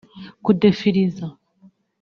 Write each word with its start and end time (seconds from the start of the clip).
kudefiriza 0.43 1.25